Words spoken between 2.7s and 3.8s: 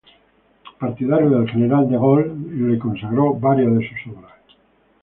consagró varias